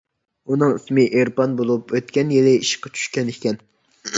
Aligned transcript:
ئۇنىڭ 0.53 0.71
ئىسمى 0.77 1.03
ئېرپان 1.19 1.53
بولۇپ، 1.59 1.93
ئۆتكەن 1.99 2.33
يىلى 2.39 2.55
ئىشقا 2.63 2.93
چۈشكەن 2.97 3.31
ئىكەن. 3.35 3.63